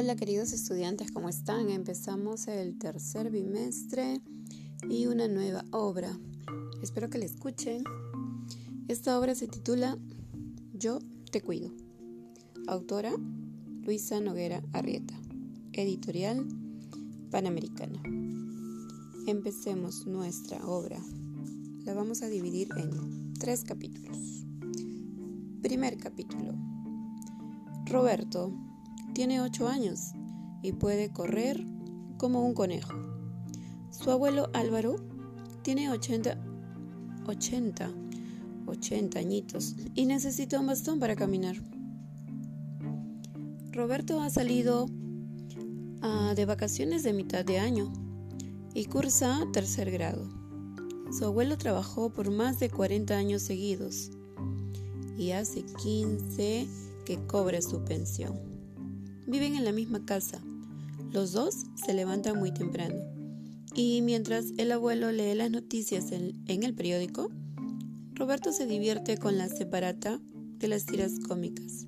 Hola 0.00 0.14
queridos 0.14 0.52
estudiantes, 0.52 1.10
¿cómo 1.10 1.28
están? 1.28 1.70
Empezamos 1.70 2.46
el 2.46 2.78
tercer 2.78 3.32
bimestre 3.32 4.22
y 4.88 5.06
una 5.06 5.26
nueva 5.26 5.64
obra. 5.72 6.16
Espero 6.80 7.10
que 7.10 7.18
la 7.18 7.24
escuchen. 7.24 7.82
Esta 8.86 9.18
obra 9.18 9.34
se 9.34 9.48
titula 9.48 9.98
Yo 10.72 11.00
te 11.32 11.42
cuido. 11.42 11.72
Autora 12.68 13.12
Luisa 13.82 14.20
Noguera 14.20 14.62
Arrieta. 14.72 15.14
Editorial 15.72 16.46
Panamericana. 17.32 18.00
Empecemos 19.26 20.06
nuestra 20.06 20.64
obra. 20.64 21.00
La 21.84 21.94
vamos 21.94 22.22
a 22.22 22.28
dividir 22.28 22.68
en 22.76 23.34
tres 23.34 23.64
capítulos. 23.64 24.46
Primer 25.60 25.96
capítulo. 25.98 26.54
Roberto 27.86 28.67
tiene 29.14 29.40
8 29.40 29.68
años 29.68 30.12
y 30.62 30.72
puede 30.72 31.12
correr 31.12 31.64
como 32.18 32.44
un 32.44 32.54
conejo. 32.54 32.92
Su 33.90 34.10
abuelo 34.10 34.50
Álvaro 34.54 34.96
tiene 35.62 35.90
80, 35.90 36.38
80, 37.26 37.90
80 38.66 39.18
añitos 39.18 39.76
y 39.94 40.06
necesita 40.06 40.60
un 40.60 40.66
bastón 40.66 40.98
para 40.98 41.16
caminar. 41.16 41.56
Roberto 43.72 44.20
ha 44.20 44.30
salido 44.30 44.86
uh, 44.86 46.34
de 46.34 46.44
vacaciones 46.44 47.02
de 47.02 47.12
mitad 47.12 47.44
de 47.44 47.58
año 47.58 47.92
y 48.74 48.86
cursa 48.86 49.46
tercer 49.52 49.90
grado. 49.90 50.28
Su 51.16 51.24
abuelo 51.24 51.56
trabajó 51.56 52.10
por 52.10 52.30
más 52.30 52.58
de 52.60 52.70
40 52.70 53.16
años 53.16 53.42
seguidos 53.42 54.10
y 55.16 55.32
hace 55.32 55.64
15 55.64 56.66
que 57.04 57.18
cobra 57.26 57.62
su 57.62 57.84
pensión. 57.84 58.47
Viven 59.28 59.56
en 59.56 59.66
la 59.66 59.72
misma 59.72 60.06
casa. 60.06 60.40
Los 61.12 61.32
dos 61.32 61.66
se 61.74 61.92
levantan 61.92 62.38
muy 62.38 62.50
temprano. 62.50 62.96
Y 63.74 64.00
mientras 64.00 64.46
el 64.56 64.72
abuelo 64.72 65.12
lee 65.12 65.34
las 65.34 65.50
noticias 65.50 66.12
en, 66.12 66.62
el 66.62 66.74
periódico, 66.74 67.28
Roberto 68.14 68.52
se 68.52 68.66
divierte 68.66 69.18
con 69.18 69.36
la 69.36 69.50
separata 69.50 70.18
de 70.58 70.68
las 70.68 70.86
tiras 70.86 71.20
cómicas. 71.20 71.84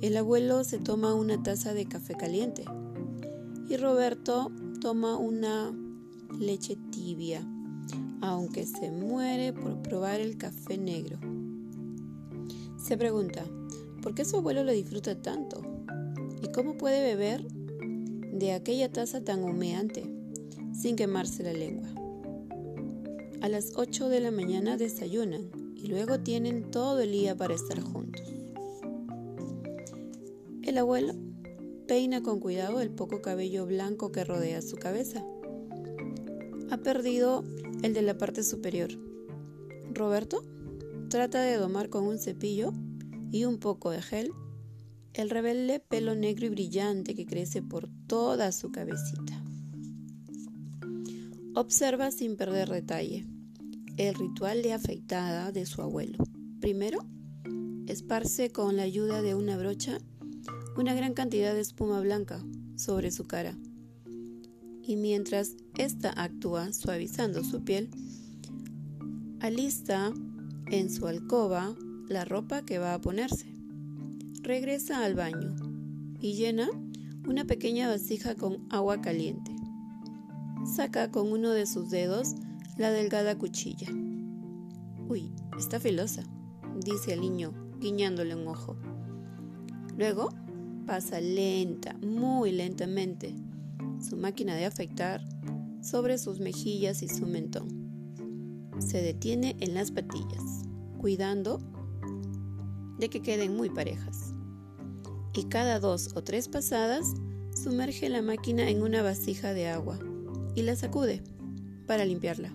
El 0.00 0.16
abuelo 0.16 0.64
se 0.64 0.78
toma 0.78 1.12
una 1.12 1.42
taza 1.42 1.74
de 1.74 1.84
café 1.84 2.14
caliente 2.14 2.64
y 3.68 3.76
Roberto 3.76 4.50
toma 4.80 5.18
una 5.18 5.70
leche 6.38 6.78
tibia, 6.90 7.46
aunque 8.22 8.64
se 8.64 8.90
muere 8.90 9.52
por 9.52 9.82
probar 9.82 10.20
el 10.20 10.38
café 10.38 10.78
negro. 10.78 11.18
Se 12.78 12.96
pregunta, 12.96 13.44
¿por 14.00 14.14
qué 14.14 14.24
su 14.24 14.38
abuelo 14.38 14.64
lo 14.64 14.72
disfruta 14.72 15.20
tanto? 15.20 15.69
¿Y 16.42 16.52
cómo 16.52 16.76
puede 16.76 17.02
beber 17.02 17.46
de 18.32 18.52
aquella 18.52 18.90
taza 18.90 19.22
tan 19.22 19.44
humeante 19.44 20.04
sin 20.72 20.96
quemarse 20.96 21.42
la 21.42 21.52
lengua? 21.52 21.88
A 23.42 23.48
las 23.48 23.72
8 23.76 24.08
de 24.08 24.20
la 24.20 24.30
mañana 24.30 24.76
desayunan 24.76 25.50
y 25.76 25.88
luego 25.88 26.20
tienen 26.20 26.70
todo 26.70 27.00
el 27.00 27.12
día 27.12 27.36
para 27.36 27.54
estar 27.54 27.80
juntos. 27.80 28.22
El 30.62 30.78
abuelo 30.78 31.14
peina 31.88 32.22
con 32.22 32.38
cuidado 32.38 32.80
el 32.80 32.90
poco 32.90 33.22
cabello 33.22 33.66
blanco 33.66 34.12
que 34.12 34.24
rodea 34.24 34.62
su 34.62 34.76
cabeza. 34.76 35.24
Ha 36.70 36.76
perdido 36.78 37.42
el 37.82 37.94
de 37.94 38.02
la 38.02 38.16
parte 38.16 38.42
superior. 38.42 38.90
Roberto 39.92 40.44
trata 41.08 41.42
de 41.42 41.56
domar 41.56 41.88
con 41.88 42.04
un 42.04 42.18
cepillo 42.18 42.72
y 43.32 43.44
un 43.44 43.58
poco 43.58 43.90
de 43.90 44.02
gel 44.02 44.32
el 45.14 45.30
rebelde 45.30 45.80
pelo 45.80 46.14
negro 46.14 46.46
y 46.46 46.50
brillante 46.50 47.14
que 47.14 47.26
crece 47.26 47.62
por 47.62 47.88
toda 48.06 48.52
su 48.52 48.70
cabecita. 48.70 49.42
Observa 51.54 52.10
sin 52.10 52.36
perder 52.36 52.68
detalle 52.68 53.26
el 53.96 54.14
ritual 54.14 54.62
de 54.62 54.72
afeitada 54.72 55.52
de 55.52 55.66
su 55.66 55.82
abuelo. 55.82 56.18
Primero, 56.60 57.00
esparce 57.86 58.50
con 58.50 58.76
la 58.76 58.84
ayuda 58.84 59.20
de 59.20 59.34
una 59.34 59.58
brocha 59.58 59.98
una 60.76 60.94
gran 60.94 61.14
cantidad 61.14 61.52
de 61.54 61.60
espuma 61.60 62.00
blanca 62.00 62.42
sobre 62.76 63.10
su 63.10 63.24
cara. 63.24 63.56
Y 64.82 64.96
mientras 64.96 65.56
ésta 65.76 66.12
actúa 66.16 66.72
suavizando 66.72 67.44
su 67.44 67.62
piel, 67.64 67.90
alista 69.40 70.12
en 70.70 70.90
su 70.90 71.06
alcoba 71.06 71.76
la 72.08 72.24
ropa 72.24 72.64
que 72.64 72.78
va 72.78 72.94
a 72.94 73.00
ponerse. 73.00 73.59
Regresa 74.42 75.04
al 75.04 75.14
baño 75.14 75.54
y 76.18 76.32
llena 76.32 76.70
una 77.28 77.44
pequeña 77.44 77.88
vasija 77.88 78.34
con 78.34 78.66
agua 78.70 79.02
caliente. 79.02 79.54
Saca 80.64 81.10
con 81.10 81.30
uno 81.30 81.50
de 81.50 81.66
sus 81.66 81.90
dedos 81.90 82.34
la 82.78 82.90
delgada 82.90 83.36
cuchilla. 83.36 83.88
Uy, 85.08 85.30
está 85.58 85.78
filosa, 85.78 86.22
dice 86.82 87.12
el 87.12 87.20
niño, 87.20 87.52
guiñándole 87.80 88.34
un 88.34 88.48
ojo. 88.48 88.78
Luego 89.98 90.30
pasa 90.86 91.20
lenta, 91.20 91.94
muy 91.98 92.50
lentamente, 92.50 93.36
su 94.00 94.16
máquina 94.16 94.54
de 94.54 94.64
afeitar 94.64 95.22
sobre 95.82 96.16
sus 96.16 96.40
mejillas 96.40 97.02
y 97.02 97.08
su 97.08 97.26
mentón. 97.26 97.68
Se 98.78 99.02
detiene 99.02 99.56
en 99.60 99.74
las 99.74 99.90
patillas, 99.90 100.62
cuidando 100.98 101.60
de 102.98 103.10
que 103.10 103.20
queden 103.20 103.56
muy 103.56 103.68
parejas. 103.68 104.29
Y 105.34 105.44
cada 105.44 105.78
dos 105.80 106.10
o 106.14 106.22
tres 106.22 106.48
pasadas, 106.48 107.14
sumerge 107.54 108.08
la 108.08 108.22
máquina 108.22 108.68
en 108.68 108.82
una 108.82 109.02
vasija 109.02 109.52
de 109.52 109.68
agua 109.68 109.98
y 110.54 110.62
la 110.62 110.76
sacude 110.76 111.22
para 111.86 112.04
limpiarla. 112.04 112.52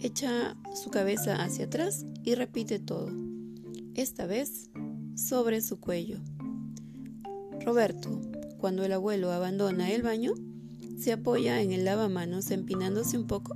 Echa 0.00 0.56
su 0.74 0.90
cabeza 0.90 1.42
hacia 1.42 1.66
atrás 1.66 2.04
y 2.24 2.34
repite 2.34 2.78
todo, 2.78 3.10
esta 3.94 4.26
vez 4.26 4.70
sobre 5.14 5.60
su 5.60 5.78
cuello. 5.78 6.18
Roberto, 7.64 8.20
cuando 8.58 8.84
el 8.84 8.92
abuelo 8.92 9.30
abandona 9.30 9.90
el 9.90 10.02
baño, 10.02 10.32
se 10.98 11.12
apoya 11.12 11.60
en 11.60 11.72
el 11.72 11.84
lavamanos 11.84 12.50
empinándose 12.50 13.18
un 13.18 13.26
poco 13.26 13.54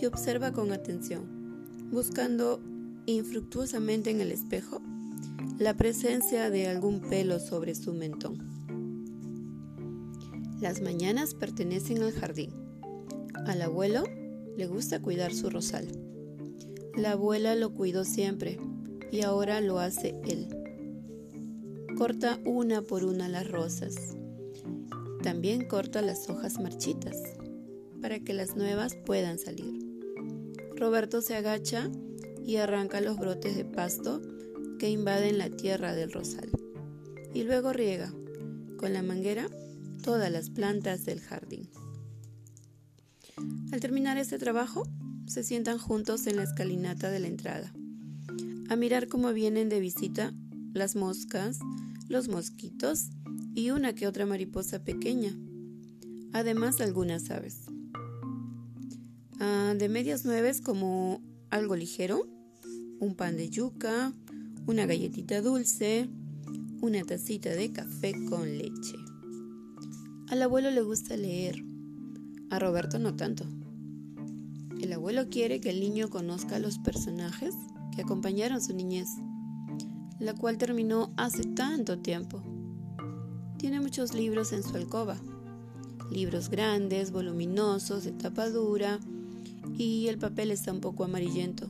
y 0.00 0.06
observa 0.06 0.52
con 0.52 0.72
atención, 0.72 1.90
buscando 1.90 2.60
infructuosamente 3.06 4.10
en 4.10 4.20
el 4.20 4.32
espejo 4.32 4.80
la 5.58 5.74
presencia 5.74 6.50
de 6.50 6.68
algún 6.68 7.00
pelo 7.00 7.40
sobre 7.40 7.74
su 7.74 7.94
mentón. 7.94 8.36
Las 10.60 10.82
mañanas 10.82 11.34
pertenecen 11.34 12.02
al 12.02 12.12
jardín. 12.12 12.50
Al 13.46 13.62
abuelo 13.62 14.04
le 14.56 14.66
gusta 14.66 15.00
cuidar 15.00 15.32
su 15.32 15.48
rosal. 15.48 15.86
La 16.94 17.12
abuela 17.12 17.54
lo 17.54 17.72
cuidó 17.72 18.04
siempre 18.04 18.58
y 19.10 19.22
ahora 19.22 19.62
lo 19.62 19.78
hace 19.78 20.14
él. 20.24 20.48
Corta 21.96 22.38
una 22.44 22.82
por 22.82 23.04
una 23.04 23.26
las 23.28 23.50
rosas. 23.50 23.94
También 25.22 25.66
corta 25.66 26.02
las 26.02 26.28
hojas 26.28 26.60
marchitas 26.60 27.16
para 28.02 28.20
que 28.20 28.34
las 28.34 28.56
nuevas 28.56 28.94
puedan 28.94 29.38
salir. 29.38 29.80
Roberto 30.76 31.22
se 31.22 31.34
agacha 31.34 31.90
y 32.44 32.56
arranca 32.56 33.00
los 33.00 33.16
brotes 33.16 33.56
de 33.56 33.64
pasto 33.64 34.20
que 34.78 34.90
invaden 34.90 35.38
la 35.38 35.50
tierra 35.50 35.94
del 35.94 36.12
rosal. 36.12 36.50
Y 37.34 37.44
luego 37.44 37.72
riega 37.72 38.12
con 38.78 38.92
la 38.92 39.02
manguera 39.02 39.48
todas 40.02 40.30
las 40.30 40.50
plantas 40.50 41.04
del 41.04 41.20
jardín. 41.20 41.68
Al 43.72 43.80
terminar 43.80 44.16
este 44.16 44.38
trabajo, 44.38 44.84
se 45.26 45.42
sientan 45.42 45.78
juntos 45.78 46.26
en 46.26 46.36
la 46.36 46.44
escalinata 46.44 47.10
de 47.10 47.20
la 47.20 47.26
entrada, 47.26 47.72
a 48.68 48.76
mirar 48.76 49.08
cómo 49.08 49.32
vienen 49.32 49.68
de 49.68 49.80
visita 49.80 50.32
las 50.72 50.96
moscas, 50.96 51.58
los 52.08 52.28
mosquitos 52.28 53.08
y 53.54 53.70
una 53.70 53.94
que 53.94 54.06
otra 54.06 54.26
mariposa 54.26 54.84
pequeña, 54.84 55.36
además 56.32 56.80
algunas 56.80 57.30
aves. 57.30 57.62
Ah, 59.40 59.74
de 59.76 59.88
medias 59.88 60.24
nueves 60.24 60.60
como 60.60 61.20
algo 61.50 61.76
ligero, 61.76 62.26
un 63.00 63.14
pan 63.16 63.36
de 63.36 63.50
yuca, 63.50 64.12
una 64.66 64.84
galletita 64.84 65.40
dulce, 65.42 66.08
una 66.80 67.04
tacita 67.04 67.50
de 67.50 67.70
café 67.70 68.12
con 68.28 68.58
leche. 68.58 68.96
Al 70.28 70.42
abuelo 70.42 70.72
le 70.72 70.82
gusta 70.82 71.16
leer, 71.16 71.62
a 72.50 72.58
Roberto 72.58 72.98
no 72.98 73.14
tanto. 73.14 73.44
El 74.80 74.92
abuelo 74.92 75.28
quiere 75.30 75.60
que 75.60 75.70
el 75.70 75.78
niño 75.78 76.10
conozca 76.10 76.56
a 76.56 76.58
los 76.58 76.78
personajes 76.78 77.54
que 77.94 78.02
acompañaron 78.02 78.60
su 78.60 78.74
niñez, 78.74 79.08
la 80.18 80.34
cual 80.34 80.58
terminó 80.58 81.12
hace 81.16 81.44
tanto 81.44 82.00
tiempo. 82.00 82.42
Tiene 83.58 83.80
muchos 83.80 84.14
libros 84.14 84.52
en 84.52 84.64
su 84.64 84.74
alcoba, 84.74 85.16
libros 86.10 86.50
grandes, 86.50 87.12
voluminosos, 87.12 88.02
de 88.02 88.10
tapa 88.10 88.50
dura, 88.50 88.98
y 89.78 90.08
el 90.08 90.18
papel 90.18 90.50
está 90.50 90.72
un 90.72 90.80
poco 90.80 91.04
amarillento 91.04 91.68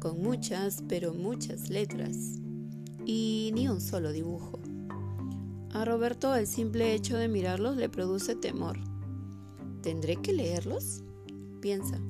con 0.00 0.20
muchas, 0.20 0.82
pero 0.88 1.14
muchas 1.14 1.70
letras 1.70 2.40
y 3.06 3.50
ni 3.54 3.68
un 3.68 3.80
solo 3.80 4.12
dibujo. 4.12 4.58
A 5.72 5.84
Roberto 5.84 6.34
el 6.34 6.46
simple 6.46 6.94
hecho 6.94 7.16
de 7.16 7.28
mirarlos 7.28 7.76
le 7.76 7.88
produce 7.88 8.34
temor. 8.34 8.78
¿Tendré 9.82 10.16
que 10.16 10.32
leerlos? 10.32 11.02
Piensa. 11.60 12.00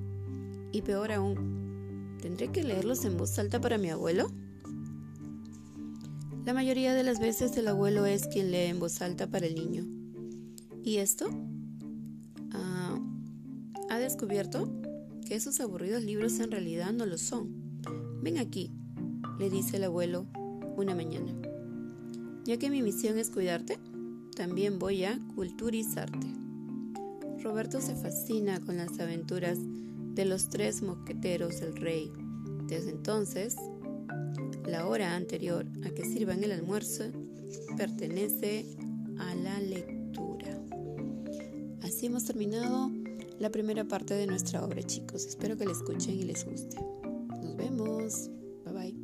Y 0.72 0.82
peor 0.82 1.12
aún, 1.12 2.16
¿tendré 2.20 2.48
que 2.48 2.64
leerlos 2.64 3.04
en 3.04 3.16
voz 3.16 3.38
alta 3.38 3.60
para 3.60 3.78
mi 3.78 3.90
abuelo? 3.90 4.30
La 6.44 6.54
mayoría 6.54 6.94
de 6.94 7.02
las 7.02 7.20
veces 7.20 7.56
el 7.56 7.68
abuelo 7.68 8.06
es 8.06 8.26
quien 8.26 8.50
lee 8.50 8.68
en 8.68 8.80
voz 8.80 9.02
alta 9.02 9.26
para 9.26 9.46
el 9.46 9.54
niño. 9.54 9.86
¿Y 10.82 10.96
esto? 10.96 11.28
Ah, 12.52 12.98
ha 13.90 13.98
descubierto 13.98 14.72
que 15.26 15.34
esos 15.34 15.60
aburridos 15.60 16.02
libros 16.02 16.40
en 16.40 16.50
realidad 16.50 16.92
no 16.92 17.04
lo 17.04 17.18
son. 17.18 17.59
Ven 18.22 18.38
aquí, 18.38 18.70
le 19.38 19.48
dice 19.48 19.78
el 19.78 19.84
abuelo 19.84 20.26
una 20.76 20.94
mañana. 20.94 21.32
Ya 22.44 22.58
que 22.58 22.70
mi 22.70 22.82
misión 22.82 23.18
es 23.18 23.30
cuidarte, 23.30 23.78
también 24.36 24.78
voy 24.78 25.04
a 25.04 25.18
culturizarte. 25.34 26.26
Roberto 27.42 27.80
se 27.80 27.94
fascina 27.94 28.60
con 28.60 28.76
las 28.76 28.98
aventuras 29.00 29.58
de 30.14 30.24
los 30.24 30.48
tres 30.50 30.82
mosqueteros 30.82 31.60
del 31.60 31.76
rey. 31.76 32.12
Desde 32.66 32.90
entonces, 32.90 33.56
la 34.66 34.86
hora 34.86 35.16
anterior 35.16 35.66
a 35.84 35.90
que 35.90 36.04
sirvan 36.04 36.44
el 36.44 36.52
almuerzo 36.52 37.04
pertenece 37.76 38.66
a 39.18 39.34
la 39.34 39.58
lectura. 39.60 40.60
Así 41.82 42.06
hemos 42.06 42.24
terminado 42.24 42.90
la 43.38 43.50
primera 43.50 43.84
parte 43.84 44.14
de 44.14 44.26
nuestra 44.26 44.62
obra, 44.64 44.82
chicos. 44.82 45.24
Espero 45.24 45.56
que 45.56 45.64
la 45.64 45.72
escuchen 45.72 46.18
y 46.18 46.24
les 46.24 46.44
guste. 46.44 46.76
Nos 47.42 47.56
vemos. 47.56 48.30
Bye 48.64 48.72
bye. 48.72 48.99